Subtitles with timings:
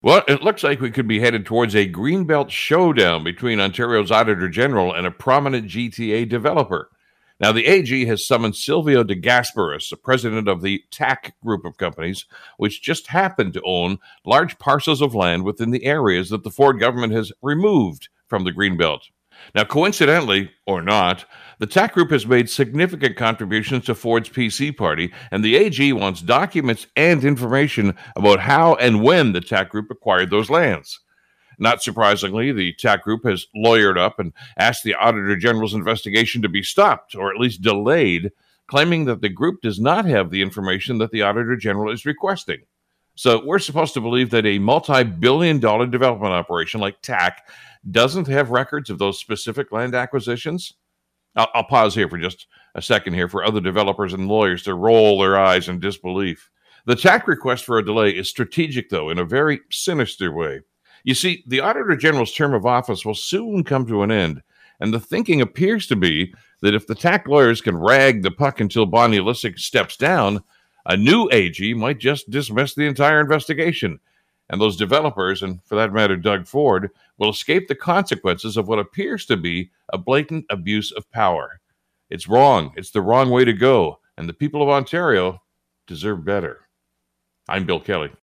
[0.00, 4.48] Well, it looks like we could be headed towards a greenbelt showdown between Ontario's Auditor
[4.48, 6.88] General and a prominent GTA developer.
[7.40, 11.78] Now, the AG has summoned Silvio de Gasperis, the president of the TACC group of
[11.78, 12.26] companies,
[12.58, 16.78] which just happened to own large parcels of land within the areas that the Ford
[16.78, 19.00] government has removed from the Greenbelt.
[19.54, 21.24] Now, coincidentally or not,
[21.58, 26.22] the TACC Group has made significant contributions to Ford's PC party, and the AG wants
[26.22, 31.00] documents and information about how and when the TACC Group acquired those lands.
[31.58, 36.48] Not surprisingly, the TACC Group has lawyered up and asked the Auditor General's investigation to
[36.48, 38.30] be stopped or at least delayed,
[38.68, 42.60] claiming that the group does not have the information that the Auditor General is requesting.
[43.18, 47.32] So we're supposed to believe that a multi billion dollar development operation like TACC
[47.90, 50.74] doesn't have records of those specific land acquisitions?
[51.34, 52.46] I'll, I'll, pause here for just
[52.76, 56.48] a second here for other developers and lawyers to roll their eyes in disbelief.
[56.86, 60.60] The TACC request for a delay is strategic, though, in a very sinister way.
[61.02, 64.44] You see, the Auditor General's term of office will soon come to an end,
[64.78, 66.32] and the thinking appears to be
[66.62, 70.40] that if the TACC lawyers can rag the puck until Bonnie Lysyk steps down,
[70.86, 74.00] a new AG might just dismiss the entire investigation
[74.50, 78.78] and those developers, and for that matter, Doug Ford, will escape the consequences of what
[78.78, 81.60] appears to be a blatant abuse of power.
[82.10, 82.72] It's wrong.
[82.76, 85.42] It's the wrong way to go, and the people of Ontario
[85.86, 86.68] deserve better.
[87.48, 88.10] I'm Bill Kelly.